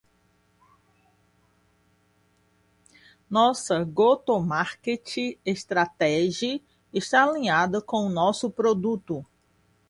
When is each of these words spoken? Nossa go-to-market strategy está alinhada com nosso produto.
Nossa 3.29 3.83
go-to-market 3.85 5.15
strategy 5.55 6.63
está 6.91 7.21
alinhada 7.23 7.83
com 7.83 8.09
nosso 8.09 8.49
produto. 8.49 9.23